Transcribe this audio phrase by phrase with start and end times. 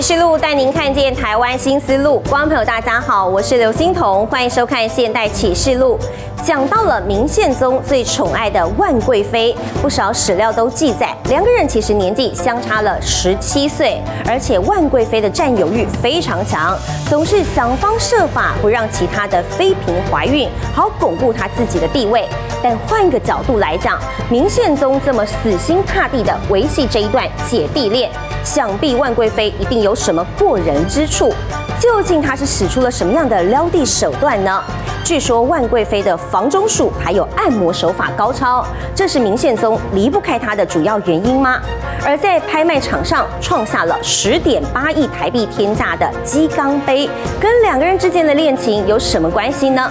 [0.00, 2.20] 启示录带您看见台湾新思路。
[2.20, 5.98] 观众朋友，大家好，我是刘欣彤，欢迎收看《现代启示录》。
[6.44, 16.76] 讲到了明宪宗最宠爱的万贵妃，不少史料都记载，两个人其实年纪相差了十七岁，而且万贵妃的占有欲非常强，
[17.08, 22.26] 总是想方设法不让其他的妃嫔怀孕，好巩固她自己的地位。
[22.62, 23.98] 但换个角度来讲，
[24.30, 28.10] 明宪宗这么死心塌地的维系这一段姐弟恋。
[28.42, 31.30] 想必万贵妃一定有什么过人之处，
[31.80, 34.62] 究竟他是使出了什么样的撩弟手段呢？
[35.02, 38.62] 据说万贵妃的房中术还有按摩手法高超，
[38.94, 41.58] 这是明宪宗离不开她的主要原因吗？
[42.04, 47.08] 而在拍卖场上创下了十点八亿台币天价的鸡缸杯，
[47.40, 49.90] 跟两个人之间的恋情有什么关系呢？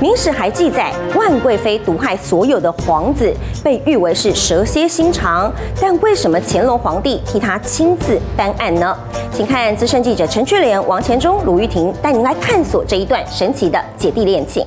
[0.00, 5.50] 明史还记载，万贵妃毒害所有的皇子，被誉为是蛇蝎心肠。
[5.80, 8.96] 但为什么乾隆皇帝替她亲自担案呢？
[9.32, 14.66] 请看资深记者陈雀莲、王钱忠、鲁玉婷带您来探索这一段神奇的姐弟恋情。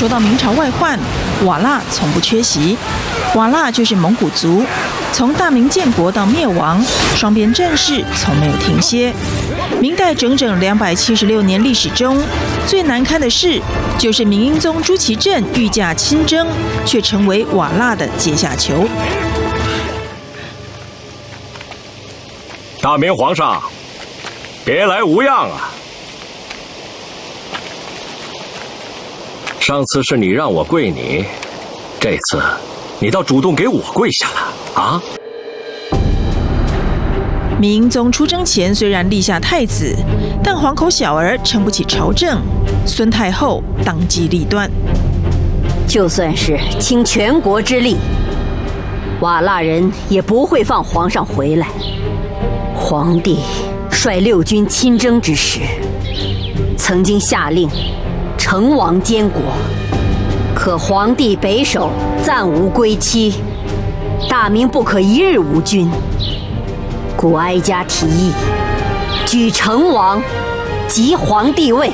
[0.00, 0.98] 说到明朝外患，
[1.44, 2.74] 瓦剌从不缺席。
[3.34, 4.64] 瓦剌就是蒙古族，
[5.12, 6.82] 从大明建国到灭亡，
[7.14, 9.12] 双边战事从没有停歇。
[9.78, 12.18] 明代整整两百七十六年历史中，
[12.66, 13.60] 最难堪的事
[13.98, 16.46] 就是明英宗朱祁镇御驾亲征，
[16.86, 18.88] 却成为瓦剌的阶下囚。
[22.80, 23.62] 大明皇上，
[24.64, 25.69] 别来无恙啊！
[29.70, 31.24] 上次是你让我跪你，
[32.00, 32.42] 这次
[32.98, 35.00] 你倒主动给我跪下了啊！
[37.60, 39.94] 明宗出征前虽然立下太子，
[40.42, 42.42] 但黄口小儿撑不起朝政，
[42.84, 44.68] 孙太后当机立断，
[45.86, 47.96] 就算是倾全国之力，
[49.20, 51.68] 瓦剌人也不会放皇上回来。
[52.74, 53.38] 皇帝
[53.88, 55.60] 率六军亲征之时，
[56.76, 57.70] 曾经下令。
[58.50, 59.40] 成王监国，
[60.56, 61.88] 可皇帝北守，
[62.20, 63.32] 暂无归期，
[64.28, 65.88] 大明不可一日无君，
[67.16, 68.32] 故哀家提议，
[69.24, 70.20] 举成王，
[70.88, 71.92] 即皇帝位。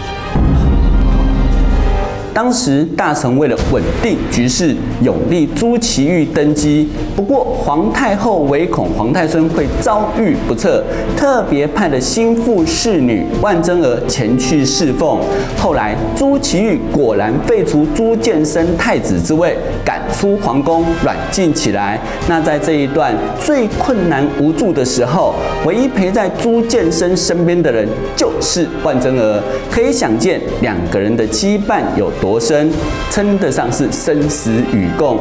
[2.36, 6.86] 当时大臣为了稳定局势，拥立朱祁钰登基。
[7.16, 10.84] 不过皇太后唯恐皇太孙会遭遇不测，
[11.16, 15.18] 特别派了心腹侍女万贞儿前去侍奉。
[15.56, 21.98] 后来朱祁钰果然废除朱见深太子之位，赶出皇宫，软禁起来。
[22.28, 29.42] 那在这一段最困难无助的时候，唯一陪在朱见深身边的人就是万贞儿。
[29.70, 32.25] 可以想见两个人的羁绊有多。
[32.26, 32.68] 活生
[33.08, 35.20] 称得上是生死与共。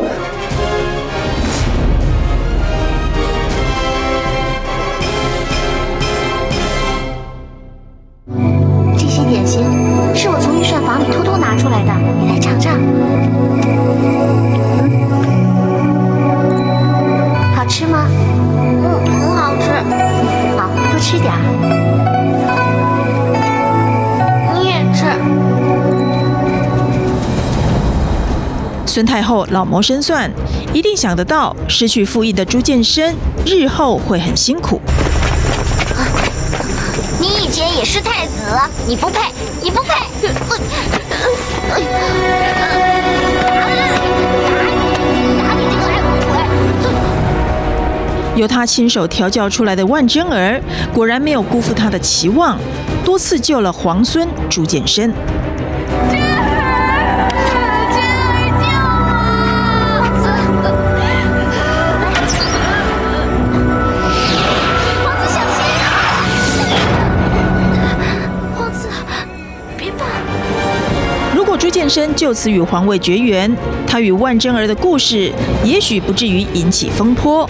[29.55, 30.29] 老谋深算，
[30.73, 34.81] 一定想得到失去父义的朱见深日后会很辛苦。
[37.21, 38.33] 你以前也是太子，
[38.85, 39.21] 你不配，
[39.63, 39.93] 你不配！
[48.35, 50.61] 由他亲手调教出来的万贞儿，
[50.93, 52.59] 果然没有辜负他的期望，
[53.05, 55.13] 多次救了皇孙朱见深。
[71.85, 73.55] 朱见深就此与皇位绝缘，
[73.85, 75.31] 他与万贞儿的故事
[75.63, 77.47] 也许不至于引起风波。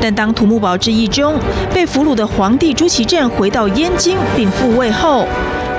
[0.00, 1.34] 但当土木堡之役中
[1.74, 5.26] 被俘虏的皇帝朱祁镇回到燕京并复位后，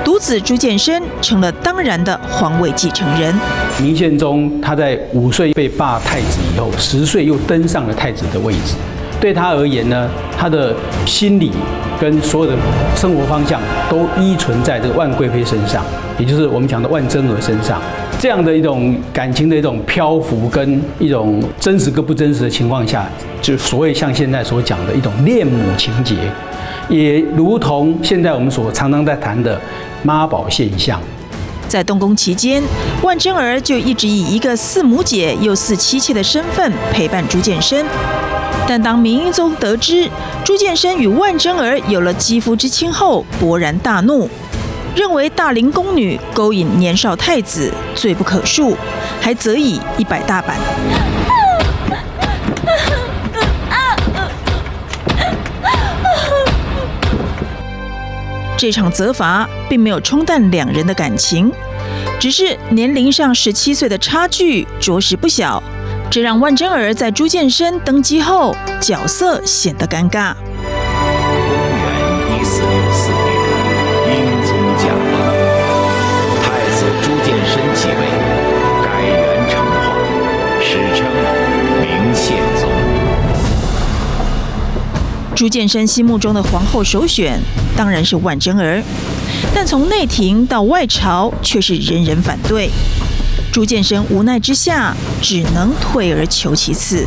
[0.04, 3.34] 独子朱见深成了当然的皇位继承人。
[3.82, 8.76] 明宪宗他在五岁被罢太子以后，十岁又登上了太子的位置。
[9.20, 10.74] 对他而言呢，他的
[11.04, 11.52] 心理
[12.00, 12.56] 跟所有的
[12.96, 15.84] 生活方向都依存在这个万贵妃身上。
[16.18, 17.80] 也就是我们讲的万贞儿身上，
[18.18, 23.06] 这样的一种感情的一种漂浮跟一种真实跟不真实的情况下，
[23.40, 26.14] 就所谓像现在所讲的一种恋母情结，
[26.90, 29.58] 也如同现在我们所常常在谈的
[30.02, 31.00] 妈宝现象。
[31.66, 32.62] 在动工期间，
[33.02, 37.86] 万贞儿就一直以一个似母姐又似妻妾的身份陪伴朱见深。
[38.68, 40.08] 但当明英宗得知
[40.44, 44.30] 朱见深与万贞儿有了肌肤之亲后，勃然大怒，
[44.94, 48.76] 认为大龄宫女勾引年少太子，罪不可恕，
[49.20, 50.56] 还责以一百大板。
[58.56, 61.50] 这场责罚并没有冲淡两人的感情，
[62.20, 65.62] 只是年龄上十七岁的差距着实不小，
[66.10, 75.14] 这让万贞儿在朱见深登基后角色显得尴尬公元一四六四年英宗驾崩
[76.42, 76.84] 太子。
[85.36, 87.40] 朱见深心目中的皇后首选
[87.76, 88.82] 当然是万贞儿，
[89.54, 92.68] 但从内廷到外朝却是人人反对。
[93.52, 97.04] 朱见深无奈之下，只能退而求其次。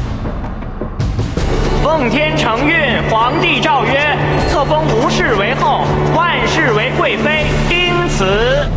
[1.82, 4.18] 奉天承运，皇帝诏曰：
[4.52, 8.68] 册封吴氏为后，万氏为贵妃，丁此。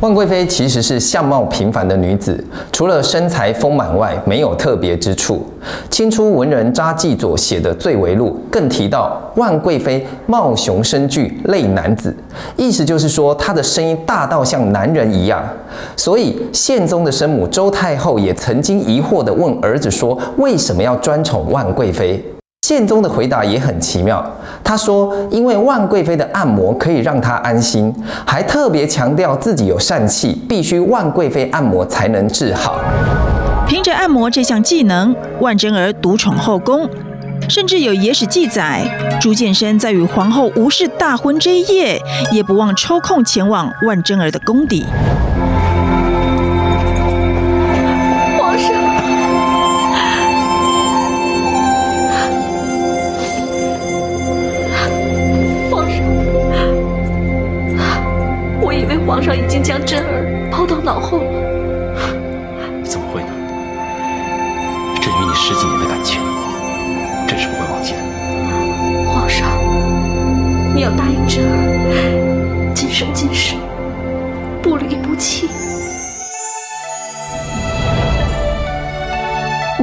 [0.00, 5.44] 万贵妃其实是相貌平凡的女子，除了身材丰满外，没有特别之处。
[5.90, 12.14] 清初文人查继佐写的《醉为录》更提到万贵妃貌雄声巨，类男子，
[12.56, 15.42] 意思就是说她的声音大到像男人一样。
[15.96, 22.22] 所以宪宗的生母周太后也曾经疑惑地问儿子说：“为什么要专宠万贵妃？”
[22.68, 24.22] 宪宗的回答也很奇妙，
[24.62, 27.90] 他说：“因为万贵妃的按摩可以让他安心，
[28.26, 32.78] 还特别强调自己有疝气，必须万贵妃按摩才能治好。”
[33.66, 36.86] 凭着按摩这项技能，万贞儿独宠后宫，
[37.48, 38.82] 甚至有野史记载，
[39.18, 41.98] 朱见深在与皇后吴氏大婚这一夜，
[42.32, 44.84] 也不忘抽空前往万贞儿的宫邸。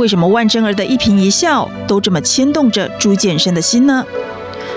[0.05, 4.05] 为什么万贞儿的一颦一笑都这么牵动着朱见深的心呢？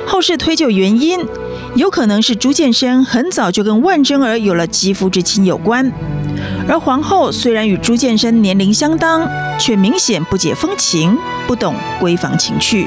[0.06, 1.20] 后世推究原因。
[1.74, 5.92] 有可能是朱见深很早就跟万贞儿有了肌肤之亲有关，
[6.66, 9.28] 而皇后虽然与朱见深年龄相当，
[9.60, 12.86] 却明显不解风情，不懂闺房情趣。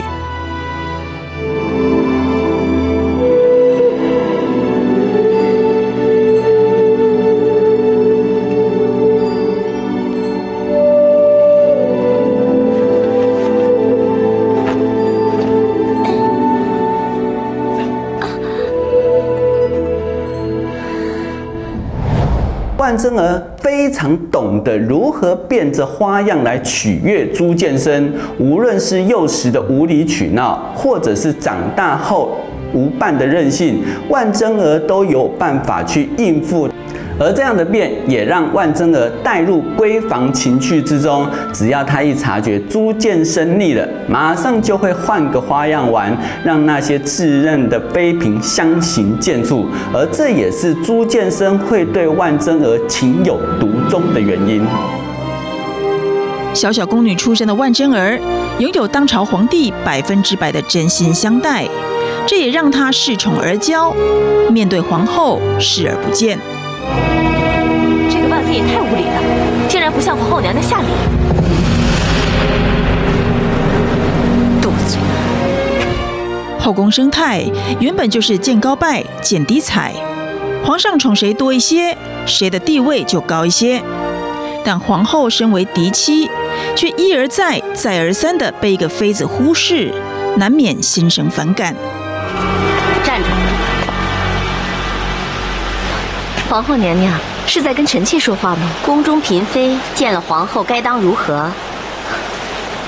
[23.01, 32.38] 真儿非常懂得如何变着花样来取悦朱见深，无论是幼时的无理取闹，或者是长大后
[32.75, 36.70] 无伴的任性，万真儿都有办法去应付。
[37.20, 41.27] 而这样的变也让万贞儿带入闺房情趣之中。
[41.53, 49.65] 只要她一察觉朱见深腻了，马上就会换个花样玩，让那些自认的妃嫔相形见绌。
[49.94, 54.62] 而这也是朱见深会对万贞儿情有独钟的原因。
[56.53, 58.20] 小小宫女出身的万贞儿，
[58.60, 61.65] 拥有当朝皇帝百分之百的真心相待，
[62.25, 63.94] 这也让她恃宠而骄，
[64.51, 66.38] 面对皇后视而不见。
[68.53, 69.22] 也太无礼了，
[69.67, 70.88] 竟然不向皇后娘娘下礼。
[74.62, 75.00] 多嘴。
[76.60, 77.43] 后宫生态
[77.79, 79.93] 原本就是见高拜，见低踩，
[80.63, 83.81] 皇上宠谁多一些，谁的地位就高一些。
[84.63, 86.29] 但皇后身为嫡妻，
[86.75, 89.91] 却一而再、再而三的被一个妃子忽视，
[90.38, 91.75] 难免心生反感。
[93.03, 93.27] 站住
[96.48, 98.69] 皇后娘娘是在跟臣妾说话吗？
[98.86, 101.51] 宫中嫔妃见了皇后，该当如何？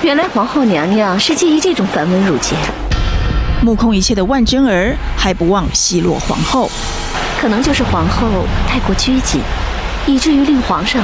[0.02, 2.56] 原来皇后娘娘是介意这种繁文缛节。
[3.62, 6.70] 目空一切的万贞儿还不忘奚落皇后，
[7.40, 9.40] 可能就是皇后太过拘谨，
[10.06, 11.02] 以至于令皇上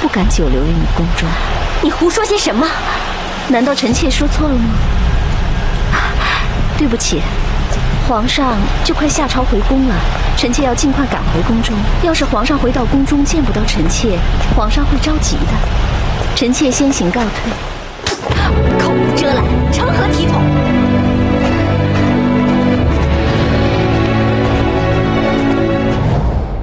[0.00, 1.28] 不敢久留于你宫中。
[1.82, 2.66] 你胡说些什么？
[3.48, 4.64] 难道臣妾说错了吗？
[6.76, 7.20] 对不起，
[8.08, 9.94] 皇上就快下朝回宫了，
[10.34, 11.76] 臣妾要尽快赶回宫中。
[12.02, 14.18] 要是皇上回到宫中见不到臣妾，
[14.56, 15.52] 皇上会着急的。
[16.34, 17.52] 臣妾先行告退。
[18.78, 20.47] 口无遮拦，成何体统？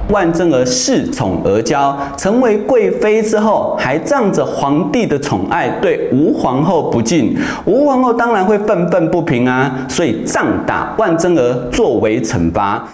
[0.08, 7.36] 万贞儿恃宠而骄，成为贵妃之后，还仗着皇帝的宠爱，对吴皇后不敬。
[7.64, 12.86] 吴皇后当然会愤愤不平啊，所以杖打万贞儿作为惩罚。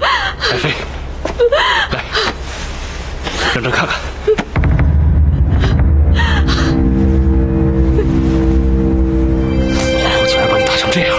[0.00, 0.70] 爱妃，
[1.92, 2.02] 来，
[3.54, 3.96] 让朕看看，
[10.02, 11.16] 皇后竟然把你打成这样，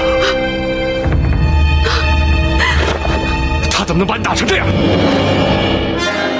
[3.98, 4.68] 么能把你打成这样？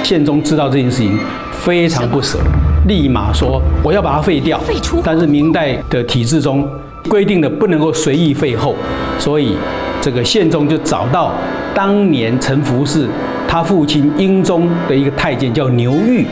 [0.04, 1.18] 宪宗知道这件事情，
[1.52, 2.38] 非常不舍，
[2.86, 4.58] 立马说我要把它废掉。
[4.60, 5.02] 废除。
[5.04, 6.66] 但是明代的体制中
[7.10, 8.74] 规定的不能够随意废后，
[9.18, 9.54] 所以
[10.00, 11.34] 这个宪宗就找到
[11.74, 13.06] 当年陈福是
[13.46, 16.24] 他父亲英宗的一个太监叫牛玉，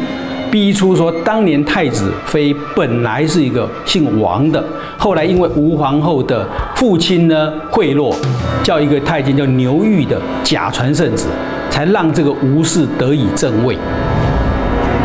[0.51, 4.65] 逼出说当年太子妃本来是一个姓王的，
[4.99, 8.15] 后来因为吴皇后的父亲呢贿赂，
[8.63, 11.27] 叫一个太监叫牛玉的假传圣旨。
[11.69, 13.77] 才让这个吴氏得以正位。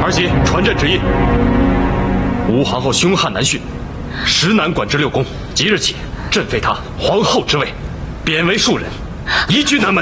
[0.01, 1.01] 儿媳传朕旨意，
[2.50, 3.60] 吴皇后凶悍难驯，
[4.24, 5.25] 实难管制六宫。
[5.53, 5.95] 即日起，
[6.29, 7.67] 朕废她皇后之位，
[8.24, 8.88] 贬为庶人，
[9.50, 10.01] 移居南门。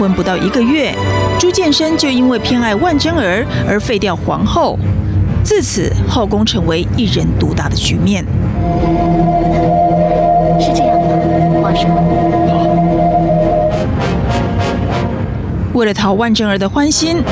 [0.00, 0.94] 婚不到一个月。
[1.38, 4.78] 朱见深就因为偏爱万贞儿而废掉皇后，
[5.44, 8.24] 自此后宫成为一人独大的局面。
[10.58, 11.08] 是这样吗，
[11.62, 11.90] 皇上？
[15.74, 17.22] 为了讨万贞儿的欢心，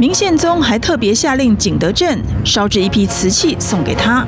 [0.00, 4.26] 明宪宗还特别下令景德镇烧制一批瓷器送给她，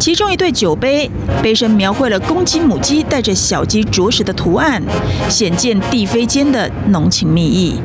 [0.00, 1.10] 其中一对酒杯，
[1.42, 4.82] 杯身描绘了公鸡、母鸡带着小鸡啄食的图案，
[5.28, 7.78] 显见帝妃间的浓情蜜意。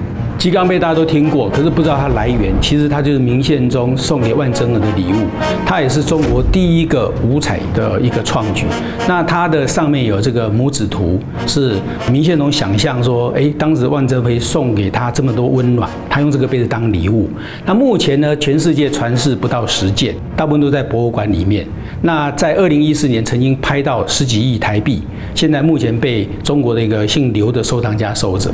[0.46, 2.54] 鸡缸杯大家都听过，可是不知道它来源。
[2.62, 5.26] 其实它就是明宪宗送给万贞儿的礼物，
[5.66, 8.68] 它也是中国第一个五彩的一个创举。
[9.08, 11.78] 那它的上面有这个拇指图，是
[12.12, 17.28] 明宪宗想象说，哎，当时万贞妃送给他这么多温暖，他用这个杯子当礼物。
[17.66, 21.66] 那目前呢，全世界传世不到十件，大部分都在博物馆里面。
[22.04, 25.02] 那在二零一四年曾经拍到十几亿台币，
[25.34, 28.52] 现在目前被中国的一个姓刘的收藏家收着。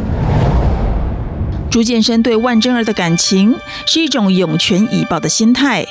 [1.72, 5.86] 朱见深对万贞儿的感情是一种涌泉以报的心态。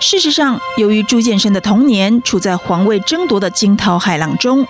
[0.00, 4.66] 事实上，由于朱见深的童年处在皇位争夺的惊涛骇浪中，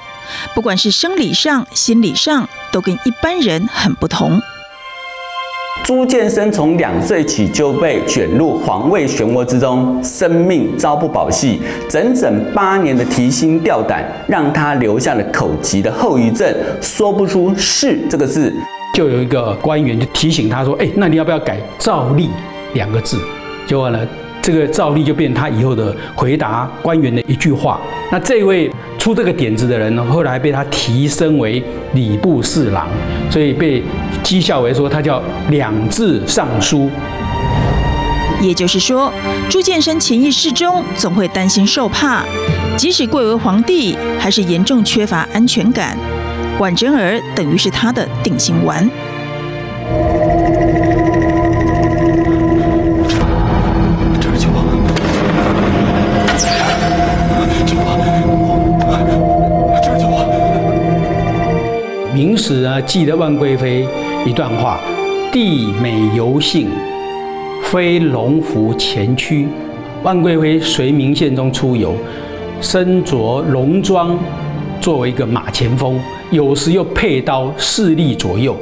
[0.52, 4.42] 不管是生理上、心理上，都跟一般人很不同。
[5.84, 16.52] 朱见深从两岁起就被卷入皇位漩涡之中，生命朝不保夕，整整八年的提心吊胆，让他留下了口疾的后遗症，
[16.82, 18.52] 说不出“是”这个字。
[18.94, 22.28] 就有一个官员就提醒他说：“哎，那你要不要改‘照例’
[22.74, 23.18] 两个字？”
[23.66, 24.06] 结果呢，
[24.42, 27.80] 这个“照例”就变成他以后的回答官员的一句话。
[28.10, 31.62] 那这位出这个点子的人呢，后来被他提升为
[31.94, 32.88] 礼部侍郎，
[33.30, 33.82] 所以被
[34.24, 36.90] 讥笑为说他叫“两字尚书”。
[38.42, 39.12] 也就是说，
[39.48, 42.24] 朱见深潜意识中总会担心受怕，
[42.76, 45.96] 即使贵为皇帝，还是严重缺乏安全感。
[46.60, 48.86] 万贞儿等于是他的定心丸。
[54.20, 54.48] 这是酒，
[57.66, 57.78] 酒，
[59.82, 60.04] 这是酒。
[62.12, 63.88] 明史呢记得万贵妃
[64.26, 64.78] 一段话：
[65.32, 66.68] 帝美游幸，
[67.62, 69.48] 非龙服前驱。
[70.02, 71.94] 万贵妃随明宪宗出游，
[72.60, 74.18] 身着龙装，
[74.78, 75.98] 作为一个马前锋。
[76.30, 78.56] 有时又佩刀侍立左右，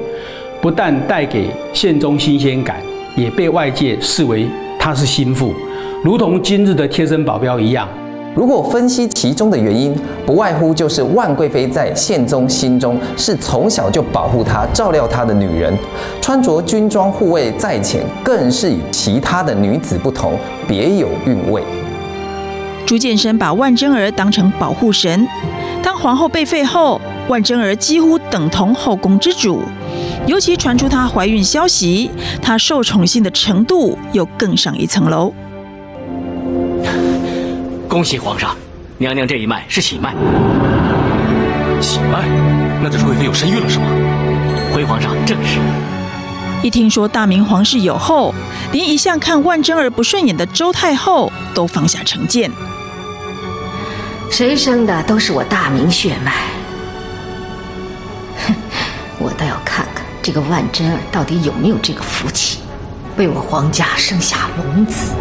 [0.60, 2.76] 不但带给宪宗新鲜感，
[3.14, 4.48] 也被外界视为
[4.78, 5.52] 他是心腹，
[6.02, 7.86] 如同今日的贴身保镖一样。
[8.34, 9.94] 如果分析其中的原因，
[10.24, 15.76] 不外乎就是万贵妃在宪宗心中是从小就保护他、照料他的女人，
[16.22, 21.62] 穿着军装护卫在前，更是与其他的女子不同，别有韵味。
[22.86, 25.28] 朱见深把万贞儿当成保护神，
[25.82, 26.98] 当皇后被废后。
[27.28, 29.62] 万贞儿几乎等同后宫之主，
[30.26, 35.32] 尤其传出她怀孕消息，她受宠幸的程度又更上一层楼。
[37.86, 38.56] 恭喜皇上，
[38.96, 40.14] 娘娘这一脉是喜脉。
[41.80, 42.26] 喜脉？
[42.82, 43.86] 那就是贵妃有身孕了是吗？
[44.72, 45.58] 回皇上，正是。
[46.62, 48.34] 一听说大明皇室有后，
[48.72, 52.50] 连一向看万贞儿不顺眼的周太后都放下成见。
[54.30, 56.32] 谁生的都是我大明血脉，
[60.28, 62.58] 这个万贞儿到底有没有这个福气，
[63.16, 65.14] 为我皇家生下龙子。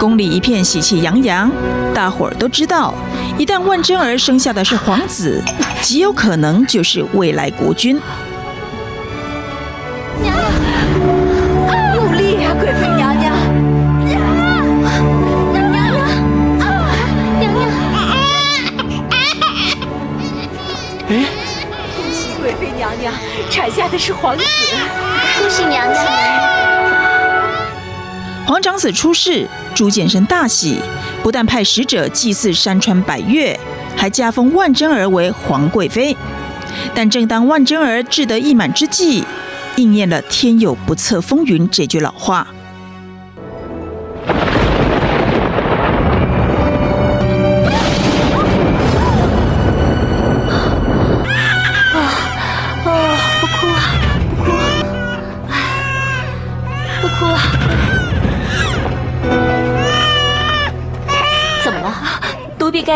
[0.00, 1.48] 宫里一片喜气洋洋，
[1.94, 2.92] 大伙儿都知道，
[3.38, 5.40] 一旦万贞儿生下的是皇子，
[5.80, 7.96] 极有可能就是未来国君。
[23.56, 24.44] 产下的是皇子，
[25.38, 26.04] 恭喜娘娘！
[28.46, 29.48] 皇长子出世。
[29.74, 30.78] 朱见深大喜，
[31.22, 33.58] 不但派使者祭祀山川百越，
[33.96, 36.14] 还加封万贞儿为皇贵妃。
[36.94, 39.24] 但正当万贞儿志得意满之际，
[39.76, 42.46] 应验了“天有不测风云”这句老话。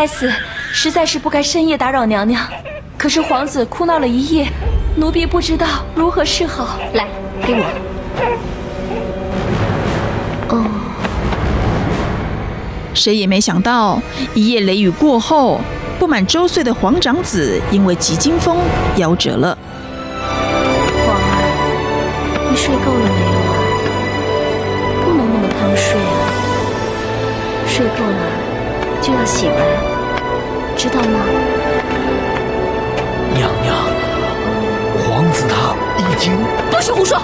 [0.01, 0.33] 该死，
[0.73, 2.43] 实在是不该深夜打扰娘娘。
[2.97, 4.47] 可是皇子哭闹了一夜，
[4.95, 6.79] 奴婢不知道如何是好。
[6.93, 7.05] 来，
[7.45, 7.61] 给我。
[10.49, 10.65] 哦。
[12.95, 14.01] 谁也没想到，
[14.33, 15.61] 一夜雷雨过后，
[15.99, 18.57] 不满周岁的皇长子因为急惊风
[18.97, 19.55] 夭折了。
[21.05, 23.53] 皇儿，你睡够了没有啊？
[25.05, 26.25] 不能那么贪睡啊！
[27.67, 28.49] 睡够了。
[29.03, 29.90] 就要醒来，
[30.77, 31.25] 知道吗？
[33.35, 33.75] 娘娘，
[35.03, 36.33] 皇子他已经……
[36.71, 37.21] 不许胡说，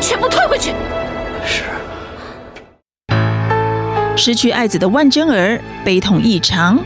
[0.00, 0.72] 全部退回去。
[1.44, 1.64] 是。
[4.16, 6.78] 失去爱子的万贞儿悲痛异常，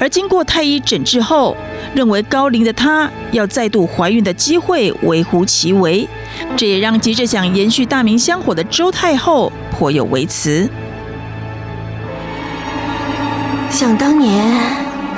[0.00, 1.56] 而经过太医诊治后，
[1.94, 6.06] 认为高龄的她要再度怀孕的机会微乎其微，
[6.56, 10.68] 这也让急着想延续大明香火的周太后颇有微词。
[13.82, 14.46] 想当年，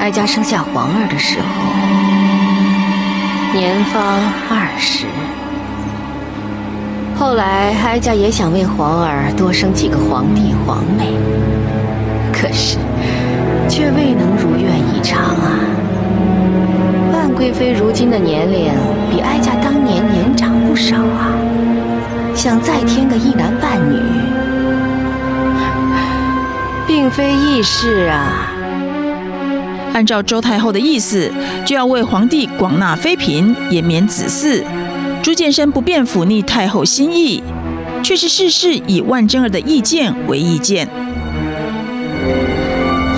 [0.00, 1.46] 哀家生下皇儿的时候，
[3.52, 4.02] 年方
[4.48, 5.04] 二十。
[7.14, 11.12] 后来，哀家也想为皇儿多生几个皇弟皇妹，
[12.32, 12.78] 可是
[13.68, 15.60] 却未能如愿以偿啊。
[17.12, 18.72] 万贵妃如今的年龄
[19.10, 21.36] 比哀家当年年长不少啊，
[22.34, 24.00] 想再添个一男半女。
[26.86, 28.52] 并非易事啊！
[29.94, 31.30] 按照周太后的意思，
[31.64, 34.62] 就要为皇帝广纳妃嫔，延绵子嗣。
[35.22, 37.42] 朱见深不便忤逆太后心意，
[38.02, 40.88] 却是事事以万贞儿的意见为意见。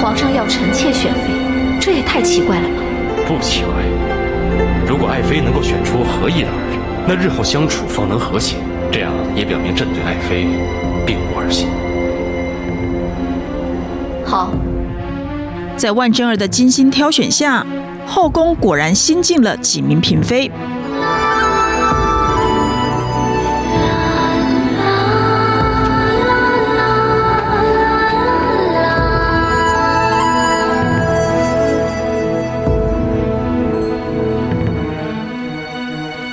[0.00, 1.32] 皇上要臣妾选妃，
[1.80, 2.74] 这也太奇怪了吧？
[3.26, 3.72] 不奇怪。
[4.86, 8.56] 如果爱妃能够选出合意的儿，那日后相处方能和谐。
[8.92, 10.46] 这样也表明朕对爱妃
[11.04, 11.66] 并无二心。
[14.24, 14.52] 好，
[15.86, 17.64] 在万贞儿的精心挑选下，
[18.04, 20.50] 后宫果然新进了几名嫔妃。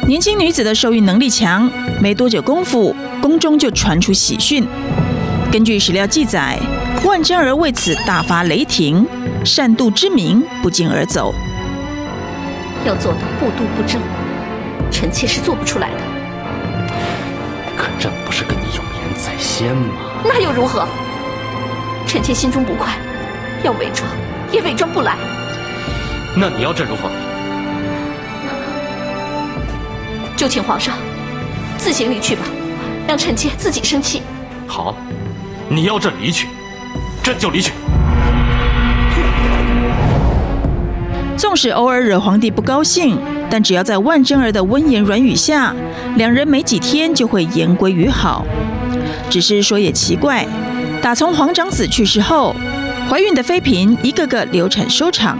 [0.07, 1.69] 年轻女子的受孕能力强，
[2.01, 4.65] 没多久功夫，宫中就传出喜讯。
[5.51, 6.57] 根据史料记载。
[7.03, 9.05] 万贞儿为此大发雷霆，
[9.43, 11.35] 善妒之名不胫而走。
[12.85, 14.01] 要做到不妒不争，
[14.89, 15.97] 臣妾是做不出来的。
[17.75, 19.93] 可朕不是跟你有言在先吗？
[20.23, 20.87] 那又如何？
[22.07, 22.93] 臣妾心中不快，
[23.63, 24.09] 要伪装
[24.49, 25.17] 也伪装不来。
[26.37, 27.09] 那你要朕如何？
[30.37, 30.95] 就请皇上
[31.77, 32.43] 自行离去吧，
[33.05, 34.21] 让臣妾自己生气。
[34.65, 34.95] 好，
[35.67, 36.47] 你要朕离去。
[37.23, 37.71] 朕就离去。
[41.37, 43.17] 纵使偶尔惹皇帝不高兴，
[43.49, 45.73] 但只要在万贞儿的温言软语下，
[46.15, 48.45] 两人没几天就会言归于好。
[49.29, 50.45] 只是说也奇怪，
[51.01, 52.55] 打从皇长子去世后，
[53.09, 55.37] 怀孕的妃嫔一个个流产收场。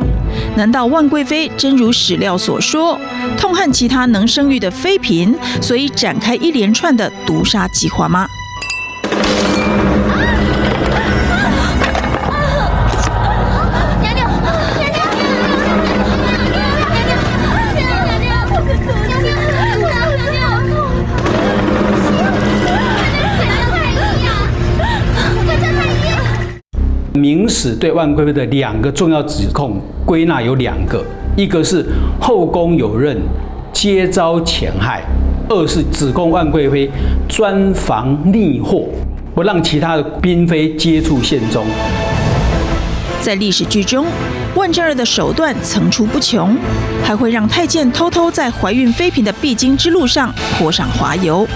[0.56, 3.00] 难道万贵妃真如史料所说，
[3.38, 8.26] 痛恨其他能生育的妃嫔，所以展开一连串的毒杀计划吗？
[27.14, 31.06] 《明史》对万贵妃的两个重要指控归纳有两个，
[31.38, 31.86] 一个是
[32.20, 33.16] 后宫有任
[33.72, 35.04] 皆遭潜害，
[35.48, 36.90] 二是指控万贵妃
[37.30, 38.88] 专防逆祸，
[39.36, 41.64] 不让其他的嫔妃接触献宗。
[43.22, 44.08] 在历史剧中，
[44.56, 46.58] 万贞儿的手段层出不穷，
[47.04, 51.48] 还会让太监偷偷在怀孕妃嫔的必经之路上泼上滑油。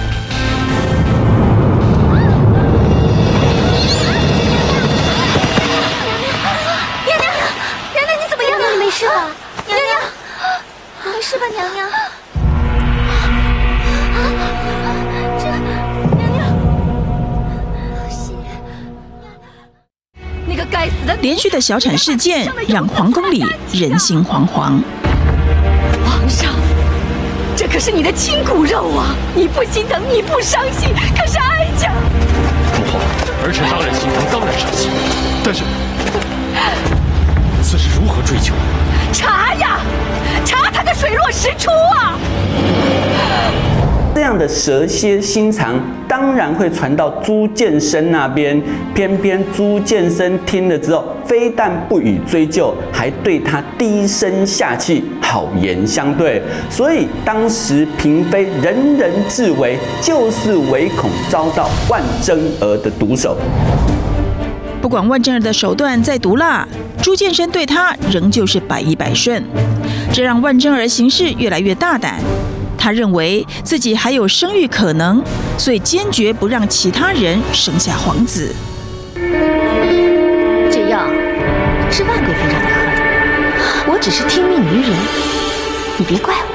[21.27, 24.81] 连续的小产事件让皇宫里人心惶惶。
[26.05, 26.53] 皇上，
[27.53, 29.13] 这可是你的亲骨肉啊！
[29.35, 30.87] 你不心疼，你不伤心，
[31.17, 31.91] 可是哀家。
[32.77, 32.99] 母后，
[33.43, 34.89] 儿臣当然心疼，当然伤心，
[35.43, 35.63] 但是
[37.61, 38.53] 此事如何追究？
[39.11, 39.81] 查呀，
[40.45, 42.17] 查他个水落石出啊！
[44.15, 45.75] 这样的蛇蝎心肠，
[46.17, 48.59] 当然会传到朱建深那边。
[48.95, 56.41] 偏偏朱建深听了之后，非但不予追究，还对他低声下气，好言相对。
[56.71, 63.37] 所以当时嫔妃人人自危，就是唯恐遭到万贞儿的毒手。
[64.81, 66.67] 不管万贞儿的手段再毒辣，
[66.99, 69.43] 朱建深对他仍旧是百依百顺，
[70.11, 72.15] 这让万贞儿行事越来越大胆。
[72.77, 75.21] 他认为自己还有生育可能，
[75.57, 78.53] 所以坚决不让其他人生下皇子。
[80.71, 81.07] 这药
[81.91, 83.01] 是万贵妃让你喝的，
[83.91, 84.91] 我只是听命于人，
[85.97, 86.46] 你别怪我。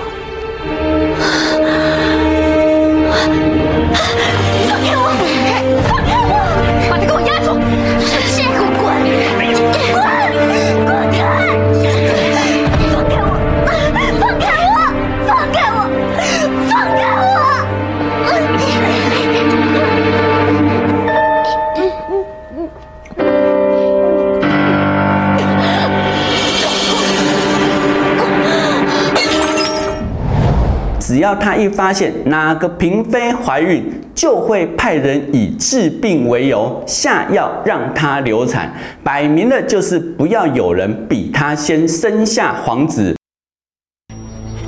[31.43, 43.17] 他一发现哪个嫔妃怀孕，就会派人以治病为由下药让她流产，摆明了就是不要有人比他先生下皇子。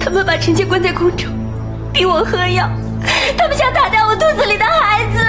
[0.00, 1.30] 他们把臣妾关在宫中，
[1.92, 2.68] 逼我喝药，
[3.36, 5.20] 他们想打掉我肚子里的孩子。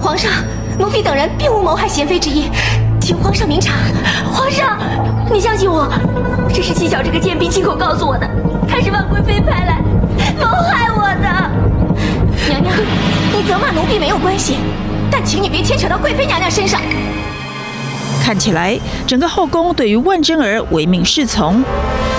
[0.00, 0.32] 皇上，
[0.78, 2.48] 奴婢等人并无谋害贤妃之意，
[2.98, 3.74] 请皇上明察。
[4.32, 4.78] 皇上，
[5.30, 5.86] 你相信我，
[6.48, 8.26] 这是七小这个贱婢亲口告诉我的，
[8.66, 9.84] 他是万贵妃派来。
[10.38, 11.28] 谋 害我的
[12.48, 12.74] 娘娘，
[13.36, 14.56] 你责骂奴婢没有关系，
[15.10, 16.80] 但请你别牵扯到贵妃娘娘身上。
[18.22, 21.64] 看起来整个后宫对于万贞儿唯命是从，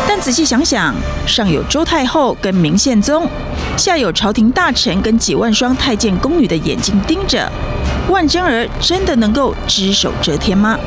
[0.07, 0.93] 但仔细想想，
[1.25, 3.29] 上有周太后跟明宪宗，
[3.77, 7.49] 下有朝廷大臣跟几万双太监宫女的眼睛盯着，
[8.09, 10.77] 万贞儿真的能够只手遮天吗？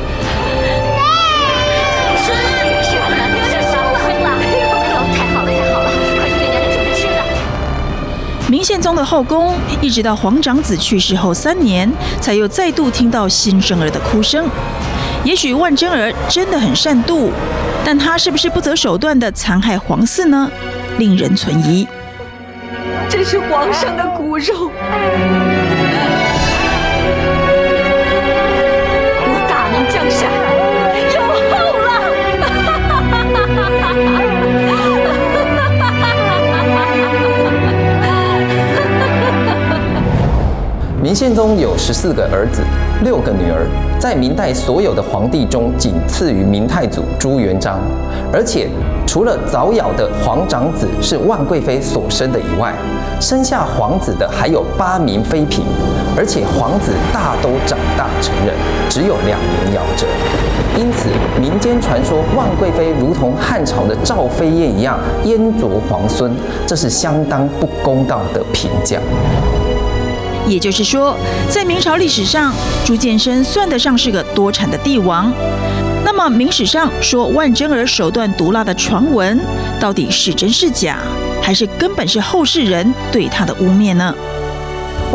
[8.65, 11.87] 宪宗的后宫，一直到皇长子去世后三年，
[12.19, 14.49] 才又再度听到新生儿的哭声。
[15.23, 17.29] 也许万贞儿真的很善妒，
[17.85, 20.49] 但她是不是不择手段的残害皇嗣呢？
[20.97, 21.87] 令人存疑。
[23.07, 24.71] 这是皇上的骨肉。
[41.15, 42.61] 宪宗有十四个儿子，
[43.01, 43.65] 六个女儿，
[43.97, 47.79] 在明代所有的皇帝中仅次于明太祖朱元璋。
[48.33, 48.67] 而且，
[49.07, 52.73] 除了早夭的皇长子是万贵妃所生的以外，
[53.21, 55.63] 生下皇子的还有八名妃嫔，
[56.17, 58.53] 而且皇子大都长大成人，
[58.89, 60.05] 只有两名夭折。
[60.77, 61.07] 因此，
[61.39, 66.35] 民间传说万贵妃如同汉朝的赵飞燕一样阉夺皇孙，
[66.67, 68.99] 这是相当不公道的评价。
[70.47, 71.17] 也就是说，
[71.49, 72.53] 在明朝历史上，
[72.85, 75.31] 朱见深算得上是个多产的帝王。
[76.03, 79.39] 那么，明史上说万贞儿手段毒辣的传闻，
[79.79, 80.99] 到底是真是假，
[81.41, 84.13] 还是根本是后世人对他的污蔑呢？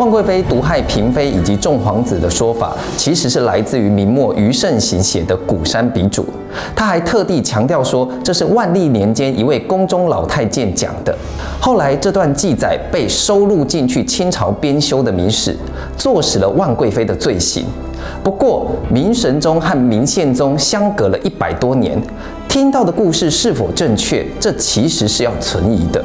[0.01, 6.21] 万贵妃毒害嫔妃以及众皇子的说法，其实是来自于明末余慎行写的《古山笔俎》。
[6.75, 11.15] 他还特地强调说，这是万历年间一位宫中老太监讲的。
[11.59, 15.53] 后来这段记载被收录进去清朝编修的《明史》，
[15.95, 17.67] 坐实了万贵妃的罪行。
[18.23, 22.01] 不过，明神宗和明宪宗相隔了一百多年，
[22.49, 26.03] 听到的故事是否正确，这其实是要存疑的。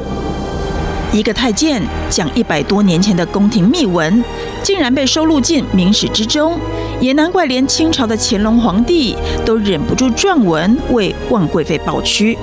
[1.17, 4.23] 一个太监讲一百多年前的宫廷秘闻，
[4.61, 6.59] 竟然被收录进《明史》之中，
[6.99, 12.37] 也难怪连清朝的乾隆皇帝都忍不住撰文为万贵妃抱屈。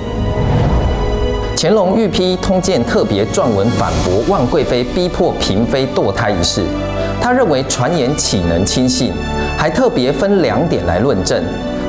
[1.55, 6.61] 乾隆御批通鉴特别撰文反驳万贵妃逼迫嫔妃堕胎一事，
[7.21, 9.13] 他认为传言岂能轻信，
[9.55, 11.41] 还特别分两点来论证。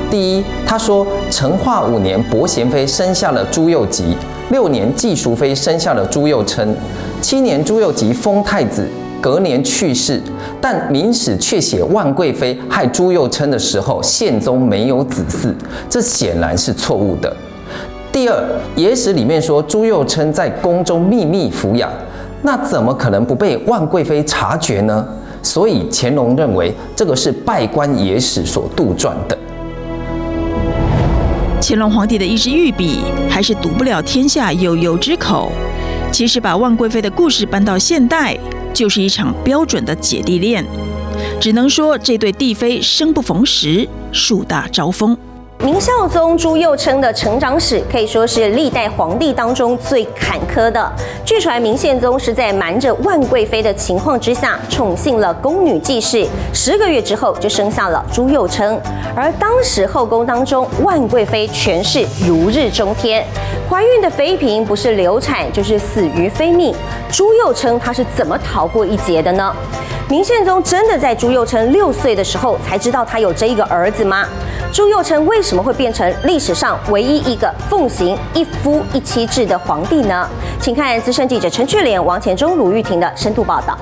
[0.09, 4.15] 第一，他说成化五年伯贤妃生下了朱佑吉。
[4.49, 6.65] 六年，继淑妃生下了朱佑称；
[7.21, 8.87] 七年，朱佑吉封太子，
[9.19, 10.21] 隔年去世。
[10.61, 15.53] 但《明史》却写万贵妃害朱佑称的时候，宪宗没有子嗣，
[15.89, 17.35] 这显然是错误的。
[18.09, 18.41] 第二，
[18.79, 21.91] 《野史》里面说朱佑称在宫中秘密抚养，
[22.41, 25.05] 那怎么可能不被万贵妃察觉呢？
[25.43, 29.37] 所以乾隆认为这个是稗官《野史》所杜撰的。
[31.61, 33.01] 乾隆皇帝的一支御笔，
[33.37, 35.51] 还是堵不了天下悠悠之口。
[36.11, 38.35] 其实把万贵妃的故事搬到现代，
[38.73, 40.65] 就是一场标准的姐弟恋。
[41.39, 45.15] 只能说这对帝妃生不逢时，树大招风。
[45.65, 50.91] 明孝宗朱佑称的成长史可以说是历代皇帝当中最坎坷的。
[51.25, 58.79] 据传明宪宗是在瞒着万贵妃的情况之下，宠幸了宫女纪氏，十个月之后就生下了朱佑称。
[59.15, 63.25] 而当时后宫当中，万贵妃权势如日中天，
[63.67, 66.73] 怀孕的妃嫔不是流产就是死于非命。
[67.11, 69.51] 朱佑称他是怎么逃过一劫的呢？
[70.07, 74.25] 明宪宗真的在朱佑称六岁的时候才知道他有这一个儿子吗？
[74.71, 80.27] 朱佑称为什么会变成历史上唯一一个奉行一夫一妻制的皇帝呢？
[80.59, 83.77] 请看资深记者陈雀莲、王前忠、卢玉婷的深度报道。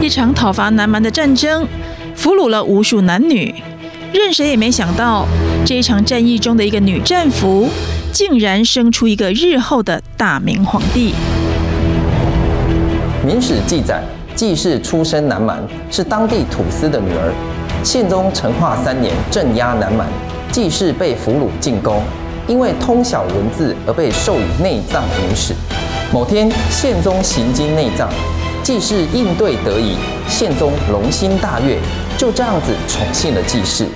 [0.00, 1.68] 一场讨伐南蛮的战争，
[2.16, 3.54] 俘虏了无数男女。
[4.14, 5.26] 任谁也没想到，
[5.68, 7.68] 这一场战役中的一个女战俘，
[8.10, 11.12] 竟然生出一个日后的大明皇帝。
[13.26, 14.02] 《明史》记载，
[14.34, 17.34] 纪氏出身南蛮，是当地土司的女儿。
[17.84, 20.08] 宪宗成化三年镇压南蛮，
[20.50, 22.02] 纪氏被俘虏进宫，
[22.46, 25.52] 因为通晓文字而被授予内藏女史。
[26.10, 28.08] 某天，宪宗行经内藏。
[28.62, 31.76] 纪氏应对得宜，宪宗龙心大悦，
[32.16, 33.86] 就这样子宠幸了纪氏。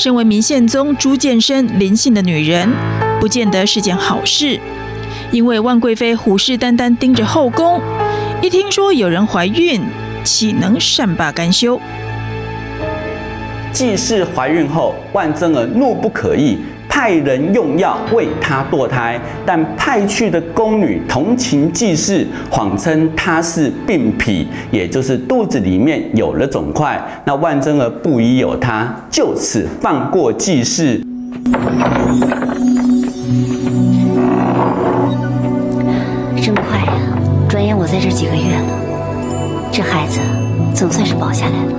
[0.00, 2.66] 身为明宪宗朱见深临幸的女人，
[3.20, 4.58] 不见得是件好事，
[5.30, 7.78] 因为万贵妃虎视眈眈盯着后宫，
[8.40, 9.78] 一听说有人怀孕。
[10.24, 11.78] 岂能善罢甘休？
[13.72, 16.56] 既是怀孕后，万贞儿怒不可遏，
[17.00, 19.18] 派人用药为她堕胎。
[19.46, 27.02] 但派去的宫女同情纪氏，谎称她是病痞，也就是肚子里面有了肿块。
[27.24, 31.00] 那万贞儿不疑有他，就此放过纪氏。
[36.36, 36.92] 真快呀！
[37.48, 38.64] 转眼我在这几个月了。
[39.72, 40.20] 这孩子
[40.74, 41.72] 总算是保下来了。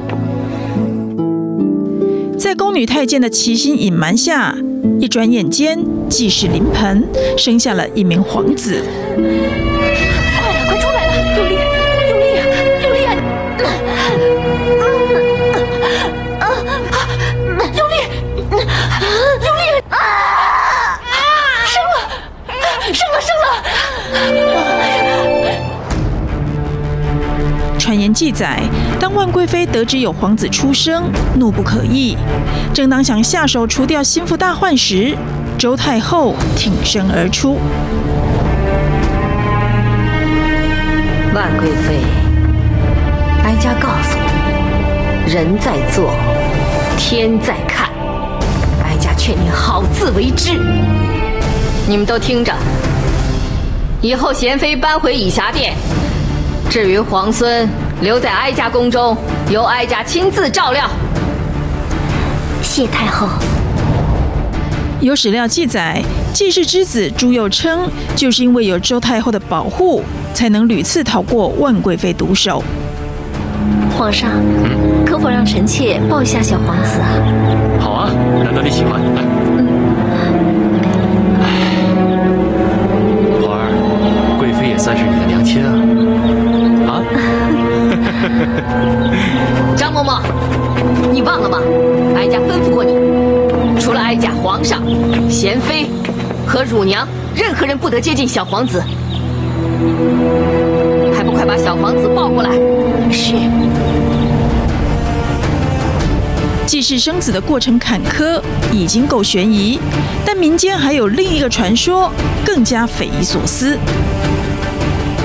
[2.39, 4.55] 在宫女太监的齐心隐瞒下，
[4.99, 7.03] 一转眼间，既是临盆，
[7.37, 8.83] 生下了一名皇子。
[28.13, 28.59] 记载，
[28.99, 31.03] 当万贵妃得知有皇子出生，
[31.35, 32.15] 怒不可遏。
[32.73, 35.15] 正当想下手除掉心腹大患时，
[35.57, 37.59] 周太后挺身而出。
[41.33, 41.99] 万贵妃，
[43.43, 44.17] 哀家告诉
[45.25, 46.11] 你，人在做，
[46.97, 47.89] 天在看。
[48.83, 50.51] 哀家劝你好自为之。
[51.87, 52.53] 你们都听着，
[54.01, 55.73] 以后贤妃搬回倚霞殿。
[56.69, 57.67] 至于皇孙
[58.01, 59.15] 留在哀家宫中，
[59.51, 60.89] 由哀家亲自照料。
[62.63, 63.29] 谢太后。
[64.99, 66.01] 有史料记载，
[66.33, 70.01] 季氏之子朱佑称，就是因为有周太后的保护，
[70.33, 72.63] 才能屡次逃过万贵妃毒手。
[73.95, 74.31] 皇上，
[75.05, 77.07] 可否让臣妾抱一下小皇子啊？
[77.79, 78.09] 好啊，
[78.43, 79.40] 难道你喜欢，来。
[89.75, 90.21] 张嬷嬷，
[91.11, 91.59] 你忘了吗？
[92.15, 92.93] 哀家吩咐过你，
[93.79, 94.81] 除了哀家、皇上、
[95.29, 95.89] 贤妃
[96.45, 98.83] 和乳娘，任何人不得接近小皇子。
[101.15, 102.49] 还不快把小皇子抱过来！
[103.11, 103.33] 是。
[106.65, 109.77] 既是生子的过程坎坷已经够悬疑，
[110.25, 112.09] 但民间还有另一个传说
[112.45, 113.77] 更加匪夷所思。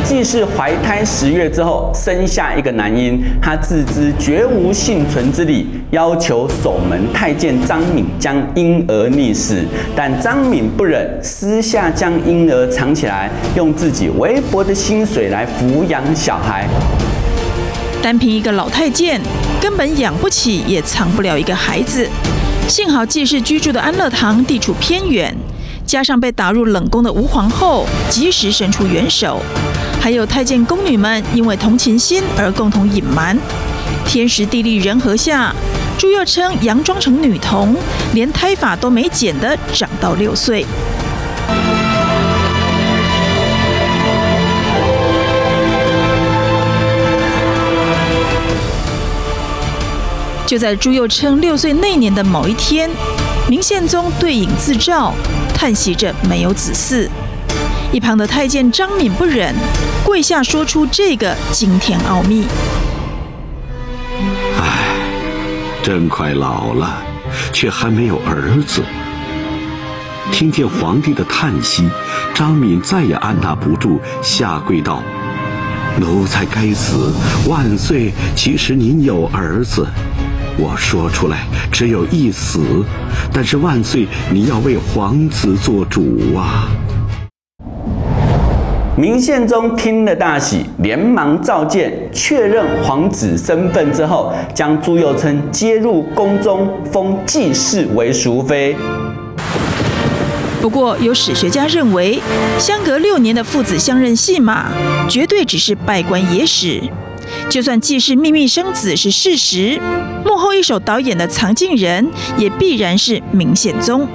[0.08, 9.64] 既是怀胎十月之后生下一个男婴，他自知绝无幸存之理，要求守门太监张敏将婴儿溺死，
[9.96, 16.68] 但张敏不忍，私下将婴儿藏起来，用自己微薄的薪水来抚养小孩。
[18.00, 19.20] 单凭一个老太监，
[19.60, 22.08] 根本养不起，也藏不了一个孩子。
[22.68, 25.36] 幸好既是居住的安乐堂地处偏远，
[25.84, 29.40] 加上被打入冷宫的吴皇后及时伸出援手，
[30.00, 33.36] 还有太监宫女们因为同情心而共同隐瞒。
[34.06, 35.52] 天时地利人和下，
[35.98, 37.74] 朱佑称佯装成女童，
[38.14, 40.64] 连胎发都没剪的长到六岁。
[50.46, 52.88] 就在朱佑称六岁那年的某一天，
[53.48, 55.12] 明宪宗对影自照，
[55.52, 57.08] 叹息着没有子嗣。
[57.96, 59.54] 一旁的太监张敏不忍，
[60.04, 62.44] 跪下说出这个惊天奥秘
[64.60, 64.98] ：“唉，
[65.82, 67.02] 朕快老了，
[67.54, 68.82] 却还没有儿子。”
[70.30, 71.88] 听见皇帝的叹息，
[72.34, 75.02] 张敏再也按捺不住，下跪道
[75.98, 77.14] ：“奴才该死，
[77.48, 78.12] 万岁！
[78.34, 79.88] 其实您有儿子。”
[80.60, 82.84] 我说出来只有一死，
[83.32, 86.68] 但是万岁，你要为皇子做主啊！
[88.98, 98.74] 明宪宗听了大喜，连忙召见，确认皇子身份之后，将朱佑称接入宫中，封继室为淑妃。
[100.62, 102.18] 不过，有史学家认为，
[102.58, 104.72] 相隔六年的父子相认戏码，
[105.06, 106.80] 绝对只是稗官野史。
[107.50, 109.78] 就算继室秘密生子是事实，
[110.24, 114.08] 幕后一手导演的藏镜人也必然是明宪宗。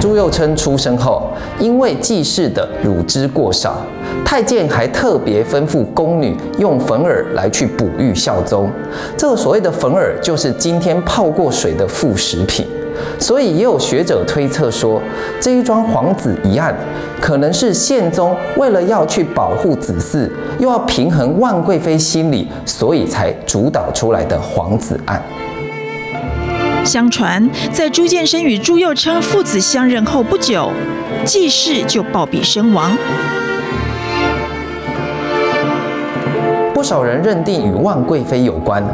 [0.00, 3.76] 朱佑称出生后，因为继室的乳汁过少，
[4.24, 8.70] 太监还特别吩咐宫女用粉耳来去哺育孝宗。
[9.14, 12.66] 这个所谓的粉耳，就是今天泡过水的副食品。
[13.18, 15.00] 所以也有学者推测说，
[15.38, 16.74] 这一桩皇子一案，
[17.20, 25.22] 可能是宪宗为了要去保护子嗣，又要平衡万贵妃心理，所以才主导出来的皇子案。
[26.90, 30.72] 相传，在朱见深与朱佑称父子相认后不久，
[31.24, 32.90] 季氏就暴毙身亡。
[36.74, 38.84] 不少人认定与万贵妃有关。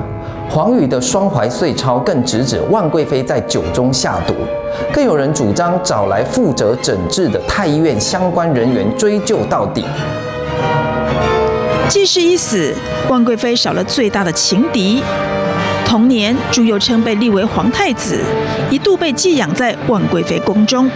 [0.50, 4.35] 黄宇的双怀碎钞更直指万贵妃在酒中下毒，
[4.92, 9.82] 更有人主张找来负责诊治的太医院相关人员追究到底。
[11.88, 12.74] 季氏一死，
[13.09, 15.02] 万贵妃少了最大的情敌。
[15.87, 18.20] 同年，朱佑称被立为皇太子，
[18.68, 20.90] 一度被寄养在万贵妃宫中。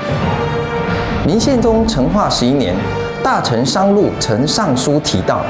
[1.24, 2.74] 明宪宗成化十一年，
[3.22, 5.46] 大臣商禄曾上书提到。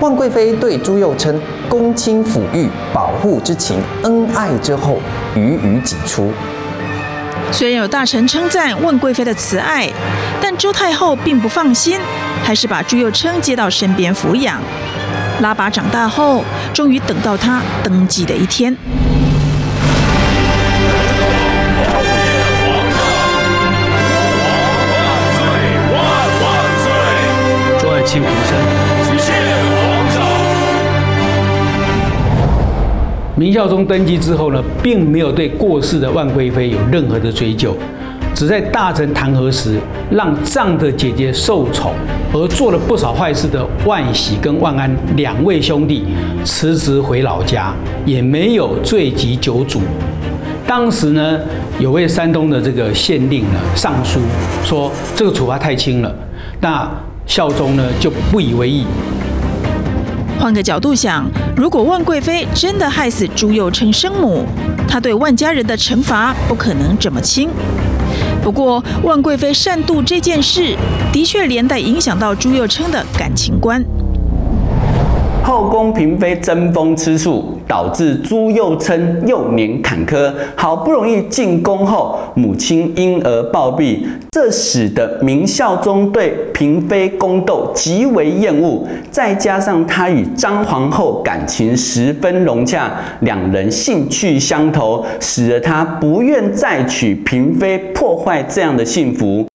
[0.00, 4.98] 万贵妃对朱佑称恭亲抚育、保护之情、恩爱之后，
[5.36, 6.32] 予以己出。
[7.52, 9.88] 虽然有大臣称赞万贵妃的慈爱，
[10.40, 11.98] 但周太后并不放心，
[12.42, 14.60] 还是把朱佑称接到身边抚养。
[15.40, 18.76] 拉拔长大后，终于等到他登基的一天。
[25.92, 26.00] 万
[26.42, 26.46] 万
[26.82, 26.90] 岁！
[27.78, 28.58] 众爱卿平身。
[33.36, 37.76] 明孝宗登基之后呢，并没有对过世的万贵妃有任何的追究，
[38.38, 39.80] 只在大臣弹劾时，
[40.12, 41.92] 让仗着姐姐受宠
[42.32, 46.04] 而做了不少坏事的万喜跟万安两位兄弟
[46.44, 47.74] 辞职回老家，
[48.06, 49.80] 也没有罪及九族。
[50.68, 51.40] 当时呢，
[51.80, 54.20] 有位山东的这个县令呢上书
[54.64, 56.14] 说，这个处罚太轻了，
[56.60, 56.88] 那
[57.26, 58.86] 孝宗呢就不以为意。
[60.38, 64.44] 换个角度想，如果万贵妃真的害死朱佑称生母，
[64.86, 67.50] 她对万家人的惩罚不可能这么轻。
[68.42, 70.74] 不过，万贵妃擅妒这件事，
[71.12, 73.84] 的确连带影响到朱佑称的感情观。
[75.44, 83.98] 后宫嫔妃争风吃醋，导致朱佑樘幼年坎坷，好不容易进宫后，母亲因而暴毙，
[84.30, 92.90] 这使得明孝宗对嫔妃宫斗极为厌恶，再加上他与张皇后感情十分融洽，
[93.20, 99.46] 两人兴趣相投，使得他不愿再娶嫔妃，破坏这样的幸福。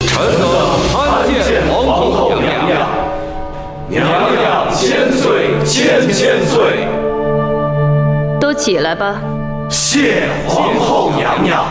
[0.00, 0.48] 臣等
[0.90, 2.88] 参见皇后娘娘，
[3.90, 7.03] 娘娘千岁千千岁。
[8.54, 9.20] 都起来吧。
[9.68, 11.64] 谢皇后娘娘。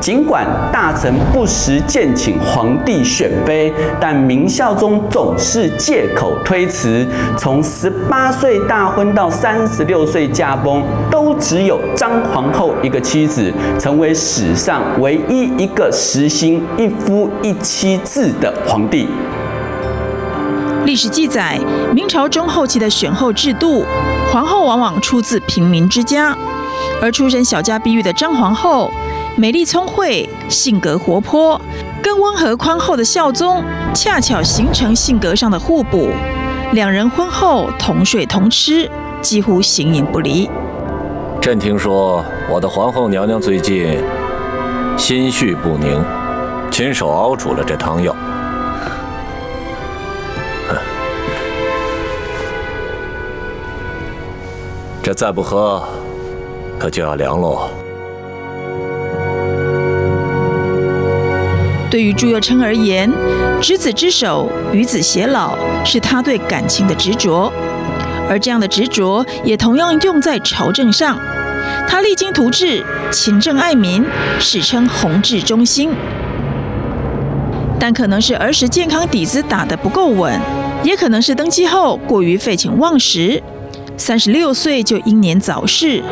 [0.00, 7.04] 尽管大臣不时建请皇帝选妃，但明孝宗总是借口推辞。
[7.36, 19.08] 从十八岁大婚到三十六岁驾崩，都只有张皇后一个妻子，成为史上唯一一个实行一夫一妻制的皇帝。
[20.84, 21.58] 历史记载，
[21.94, 23.84] 明朝中后期的选后制度，
[24.32, 26.36] 皇后往往出自平民之家，
[27.00, 28.90] 而出身小家碧玉的张皇后。
[29.36, 31.58] 美丽聪慧，性格活泼，
[32.02, 33.62] 跟温和宽厚的孝宗
[33.94, 36.08] 恰巧形成性格上的互补。
[36.72, 38.90] 两人婚后同睡同吃，
[39.22, 40.50] 几乎形影不离。
[41.40, 43.98] 朕听说我的皇后娘娘最近
[44.96, 46.04] 心绪不宁，
[46.70, 48.14] 亲手熬煮了这汤药。
[55.14, 55.82] 再不喝，
[56.78, 57.68] 可就要凉喽。
[61.90, 63.10] 对于朱佑樘而言，
[63.60, 67.52] 执子之手，与子偕老，是他对感情的执着。
[68.28, 71.18] 而这样的执着，也同样用在朝政上。
[71.88, 74.04] 他励精图治，勤政爱民，
[74.38, 75.90] 史称弘治中兴。
[77.80, 80.38] 但可能是儿时健康底子打得不够稳，
[80.84, 83.42] 也可能是登基后过于废寝忘食，
[84.00, 86.02] 三十六岁就英年早逝，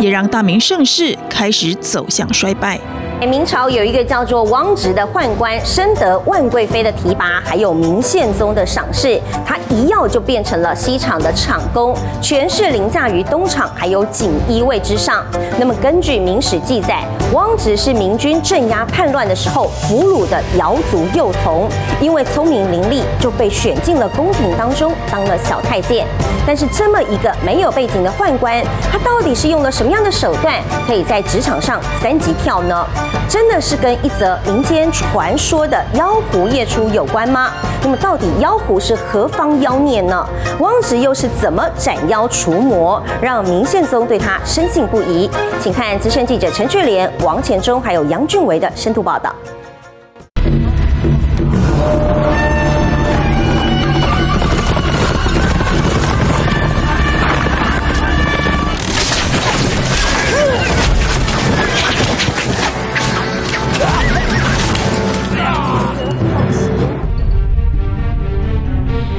[0.00, 2.80] 也让大明盛世开始走向衰败。
[3.26, 15.24] 明朝有一个叫做汪直的宦官，深得万贵妃的提拔，还有明宪宗的赏识，他一跃就变成了西厂的厂工，权势凌驾于东厂还有锦衣卫之上。
[15.58, 21.68] 那么根据明史记载，汪直是明军镇压叛乱的时候俘虏的瑶族幼童，
[22.00, 26.06] 因为聪明伶俐，就被选进了宫廷当中当了小太监。
[26.46, 30.54] 但是这么一个没有背景的宦官，他到底是用了什么样的手段，
[30.86, 32.86] 可以在职场上三级跳呢？
[33.28, 37.50] 真的是跟一则民间传说的妖狐夜出有关吗？
[37.82, 40.26] 那么到底妖狐是何方妖孽呢？
[40.60, 45.28] 汪直又是怎么斩妖除魔，让明宪宗对他深信不疑？
[45.60, 49.34] 请看资深记者陈俊莲、王前忠还有杨俊维的深度报道。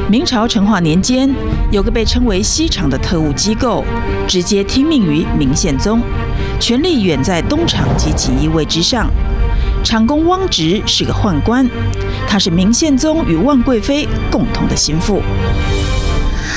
[0.09, 1.29] 明朝成化年间，
[1.71, 3.85] 有个被称为西厂的特务机构，
[4.27, 6.01] 直接听命于明宪宗，
[6.59, 9.07] 权力远在东厂及锦衣卫之上。
[9.83, 11.69] 厂公汪直是个宦官，
[12.27, 15.21] 他是明宪宗与万贵妃共同的心腹。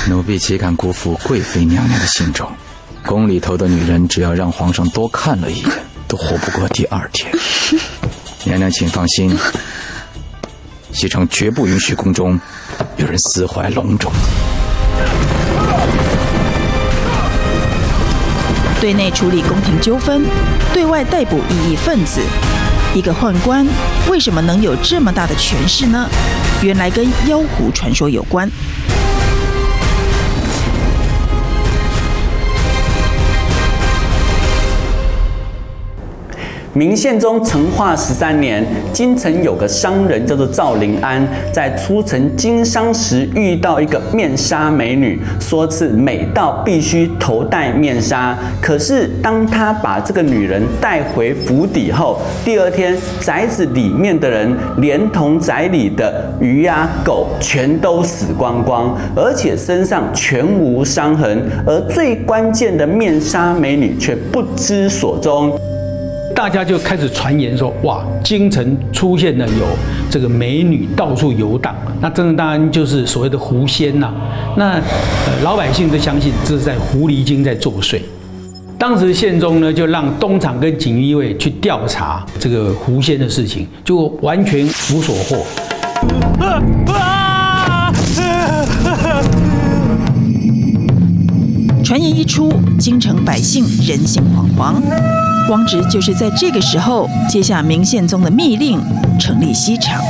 [0.08, 2.50] 奴婢岂敢辜负贵妃娘娘的信众？
[3.04, 5.68] 宫里头的女人，只要让皇上多看了一眼，
[6.08, 7.30] 都活不过第二天。
[8.44, 9.36] 娘娘，请放心。
[10.90, 12.38] 西厂绝不允许宫中
[12.96, 14.12] 有人私怀龙种。
[18.80, 20.24] 对内处理宫廷纠纷，
[20.72, 22.20] 对外逮捕异议分子。
[22.94, 23.66] 一个宦官
[24.10, 26.06] 为什么能有这么大的权势呢？
[26.62, 28.50] 原来跟妖狐传说有关。
[36.74, 38.64] 明宪宗成化十三年，
[38.94, 48.34] 京城有个商人叫做赵临安，在出城经商时遇到一个面纱美女，说是美到必须头戴面纱。
[48.58, 65.52] 可是当他把这个女人带回府邸后，第二天宅子里面的人，连同宅里的鱼呀、狗，全都死光光，而且身上全无伤痕，而最关键的面纱美女却不知所踪。
[66.34, 69.66] 大家就开始传言说，哇，京城出现了有
[70.10, 74.12] 这个美女到处游荡，那真的当然就是所谓的狐仙呐。
[74.56, 74.82] 那呃
[75.42, 78.00] 老百姓都相信这是在狐狸精在作祟。
[78.78, 85.46] 当时宪宗呢就让东厂跟锦衣卫去调查这个狐仙的事情，就完全无所获。
[91.92, 94.80] 传言一出，京城百姓人心惶惶。
[95.50, 98.80] 汪直就是在这个时候接下明宪宗的密令，
[99.20, 100.00] 成立西厂。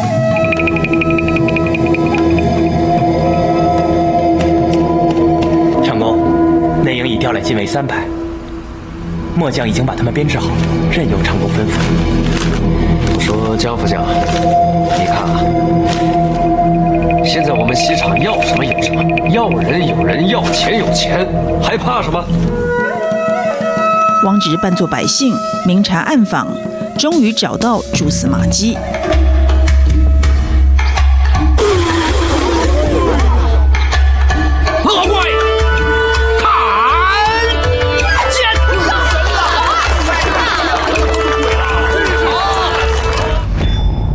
[5.83, 8.07] 长公，内营已调来禁卫三百，
[9.35, 10.53] 末将已经把他们编制好，
[10.89, 11.81] 任由长公吩咐。
[13.13, 14.05] 我说江副将，
[15.01, 15.43] 你看啊，
[17.25, 21.27] 现在我们西厂要什么有什么，要人有人，要钱有钱，
[21.63, 22.23] 还怕什么？
[24.25, 26.49] 汪直扮作百姓，明察暗访，
[26.99, 28.77] 终于找到蛛丝马迹。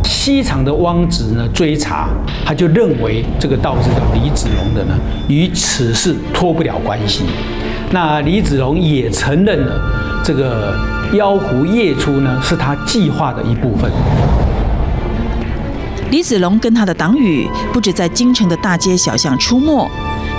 [0.04, 2.08] 西厂的汪直呢，追查，
[2.48, 7.24] 他就认为这个道士叫李子龙的呢，与此事脱不了关系。
[7.90, 10.74] 那李子龙也承认了，这个
[11.12, 13.92] 妖狐夜出呢是他计划的一部分。
[16.10, 19.86] 李子龙跟他的党羽不止在京城的大街小巷出没，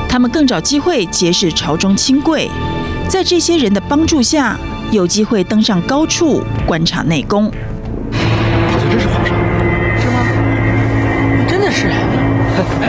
[0.10, 2.50] 他们更找机会结识朝中亲贵，
[3.08, 4.58] 在这些人的帮助下，
[4.90, 7.52] 有机会登上高处观察内宫。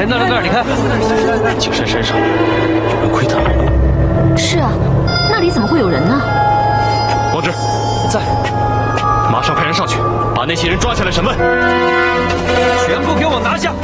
[0.00, 0.64] 哎，那那那，你看，
[1.58, 3.38] 景山山上有人窥探。
[4.34, 4.72] 是啊，
[5.30, 6.18] 那里怎么会有人呢？
[7.34, 7.50] 王直，
[8.08, 8.18] 在，
[9.30, 9.98] 马上派人上去，
[10.34, 11.36] 把那些人抓起来审问，
[12.86, 13.74] 全部给我拿下！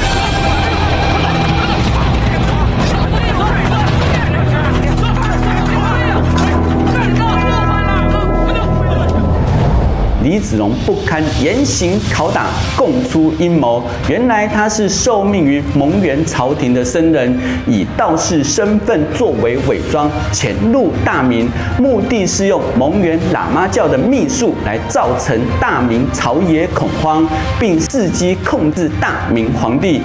[10.26, 12.46] 李子龙不堪严刑拷打，
[12.76, 13.80] 供出阴谋。
[14.08, 21.48] 原来他是受命于蒙元朝廷的僧人，以道士身份作为伪装，潜入大明，
[21.78, 27.24] 目的是用蒙元喇嘛教的秘术来造成大明朝野恐慌，
[27.60, 30.02] 并伺机控制大明皇帝。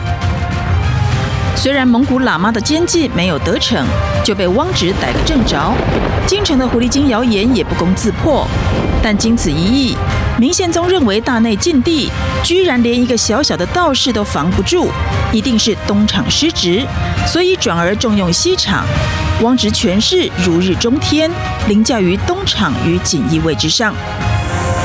[1.56, 3.84] 虽然蒙古喇嘛的奸计没有得逞，
[4.24, 5.74] 就被汪直逮个正着，
[6.28, 8.46] 京城的狐狸精谣言也不攻自破。
[9.04, 9.98] 但经此一役，
[10.40, 12.10] 明宪宗认为大内禁地
[12.44, 14.90] 居然连一个小小的道士都防不住，
[15.32, 16.84] 一定是东厂失职，
[17.28, 18.84] 所以转而重用西厂。
[19.42, 21.30] 汪直权势如日中天，
[21.68, 23.94] 凌驾于东厂与锦衣卫之上。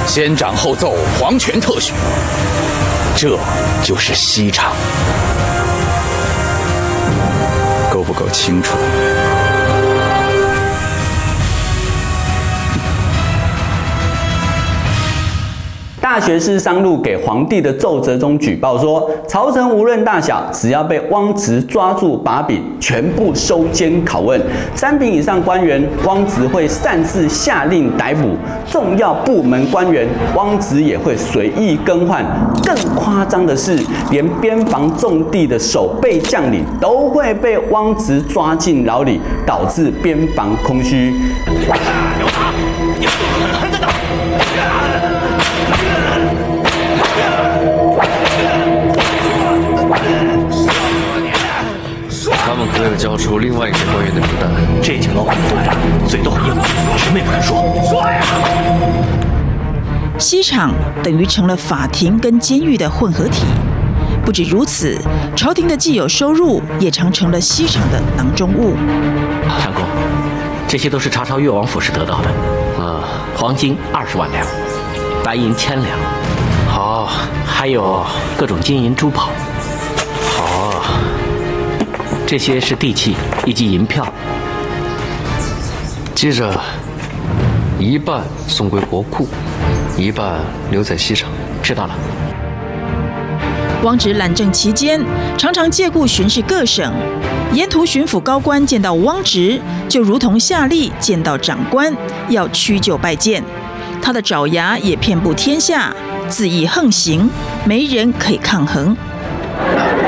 [0.07, 1.93] 先斩后奏，皇权特许，
[3.17, 3.39] 这
[3.83, 4.73] 就是西厂。
[7.91, 8.77] 够不够清楚？
[16.17, 24.41] 大学士商路给皇帝的奏折中举报说，朝臣无论大小，只要被汪直抓住把柄，全部收监拷问。
[24.75, 28.31] 三品以上官员，汪直会擅自下令逮捕；
[28.67, 32.25] 重要部门官员，汪直也会随意更换。
[32.65, 33.79] 更夸张的是，
[34.11, 41.13] 连边防重地的守备将领都会被汪直抓进牢里，导致边防空虚。
[53.07, 54.51] 交出另外一些官员的名单？
[54.83, 55.77] 这群老虎疯长，
[56.09, 56.55] 嘴都很硬，
[56.99, 57.59] 什么也不敢说。
[57.89, 58.21] 说呀！
[60.19, 60.73] 西厂
[61.05, 63.45] 等于成了法庭跟监狱的混合体。
[64.25, 65.01] 不止如此，
[65.37, 68.75] 朝廷的既有收入也常成了西厂的囊中物。
[69.61, 69.85] 长公，
[70.67, 72.83] 这些都是查抄越王府时得到的。
[72.83, 73.05] 啊，
[73.37, 74.45] 黄金二十万两，
[75.23, 75.97] 白银千两。
[76.69, 77.09] 好，
[77.47, 78.05] 还有
[78.37, 79.29] 各种金银珠宝。
[82.27, 83.15] 好，这些是地契
[83.47, 84.05] 以及银票。
[86.13, 86.61] 接着，
[87.79, 89.29] 一半送归国库，
[89.97, 90.41] 一半
[90.73, 91.31] 留在西厂。
[91.63, 91.95] 知道了。
[93.85, 95.01] 汪直揽政期间，
[95.39, 96.93] 常常借故巡视各省，
[97.53, 101.95] 沿途巡抚高官见到汪直，就如同夏利见到长官，
[102.29, 103.43] 要屈就拜见。
[104.03, 105.95] 他的爪牙也遍布天下，
[106.29, 107.29] 恣意横行，
[107.65, 108.97] 没人可以抗衡。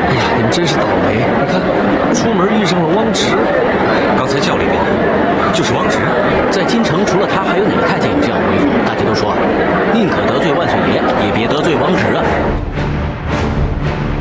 [0.06, 1.18] 哎呀，你们真是倒霉！
[1.18, 1.60] 你看，
[2.14, 3.26] 出门遇上了汪直。
[4.16, 4.78] 刚才叫了一遍
[5.52, 5.98] 就是汪直，
[6.50, 8.68] 在京城除了他，还有哪个太监有这样的威风？
[8.86, 9.34] 大家都说，
[9.92, 12.22] 宁可得罪万岁爷，也别得罪汪直啊。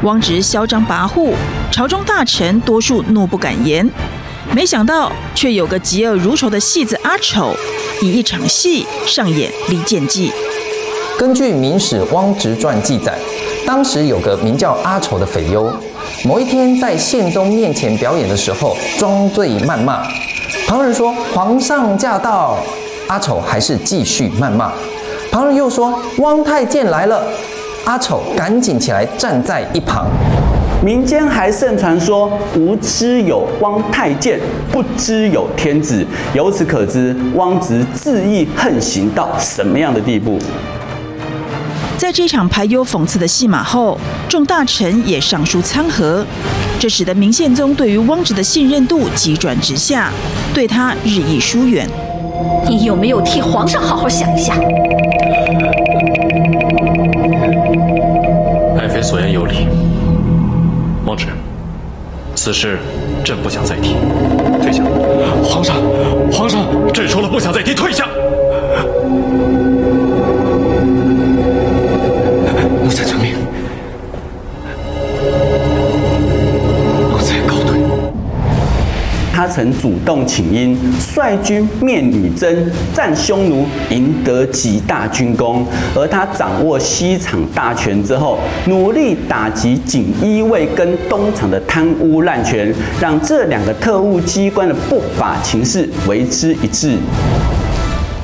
[0.04, 1.34] 汪直嚣张跋扈，
[1.72, 3.90] 朝中大臣多数怒不敢言。
[4.54, 7.54] 没想到，却有个嫉恶如仇的戏子阿丑，
[8.02, 10.32] 以一场戏上演离间计。
[11.18, 13.18] 根据《明史·汪直传》记载，
[13.68, 15.70] 当时有个名叫阿丑的匪优，
[16.24, 20.08] 某一天在宪宗面前表演的时候，装醉谩骂，
[20.66, 22.58] 旁人说皇上驾到，
[23.08, 24.72] 阿丑还是继续谩骂。
[25.30, 27.22] 旁人又说汪太监来了，
[27.84, 30.08] 阿丑赶紧起来站在一旁。
[30.82, 34.40] 民间还盛传说无知有汪太监，
[34.72, 36.06] 不知有天子。
[36.34, 40.40] 由此可知，汪直恣意横行到什么样的地步？
[41.98, 46.24] 在这场排忧讽刺的戏码后，众大臣也上书参劾，
[46.80, 50.12] 这使得明宪宗对于汪直的信任度急转直下，
[50.54, 51.90] 对他日益疏远。
[52.70, 54.54] 你有没有替皇上好好想一下？
[58.78, 59.68] 爱妃所言有理，
[61.06, 61.26] 汪直，
[62.36, 62.78] 此事
[63.24, 63.96] 朕不想再提，
[64.62, 64.84] 退下。
[65.44, 65.78] 皇上，
[66.32, 68.08] 皇上，朕说了不想再提，退下。
[79.80, 85.66] 主动请缨，率军灭女真，战匈奴，赢得极大军功。
[85.96, 96.98] 而他掌握西厂大权之后，努力打击锦衣卫跟东厂的贪污滥权，让这两个特务机关的不法情势为之一治。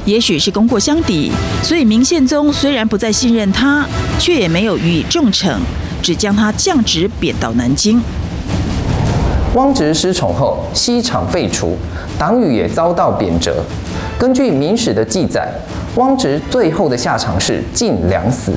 [0.05, 1.31] 也许是功过相抵，
[1.61, 3.85] 所以明宪宗虽然不再信任他，
[4.19, 5.53] 却也没有予以重惩，
[6.01, 8.01] 只将他降职贬到南京。
[9.55, 11.77] 汪直失宠后，西厂废除，
[12.17, 13.51] 党羽也遭到贬谪。
[14.17, 15.47] 根据《明史》的记载，
[15.95, 18.51] 汪直最后的下场是进粮死。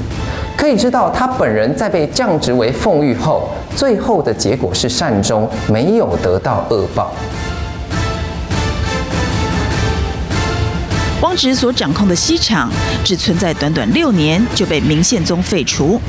[0.56, 7.12] 可以知道，他本人在被降职为奉御后，最后的结果是善终，没有得到恶报。
[11.20, 12.70] 汪直所掌控的西厂
[13.04, 16.00] 只存在短短六年就被明宪宗废除，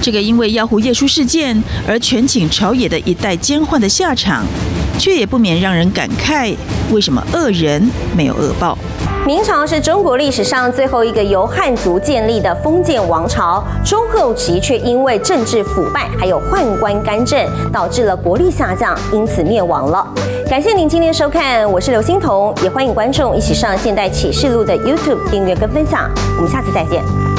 [0.00, 4.44] 这个因为药壶夜书事件而权倾朝野的一代奸宦的下场，
[4.98, 6.54] 却也不免让人感慨：
[6.92, 8.78] 为什么恶人没有恶报？
[9.26, 20.06] 明朝是中国历史上最后一个由汉族建立的封建王朝，中后期却因为政治腐败还有宦官干政，导致了国力下降，因此灭亡了。
[20.48, 27.35] 感谢您今天收看，我是刘欣彤，也欢迎观众一起上《现代启示录》的 YouTube 订阅跟分享，我们下次再见。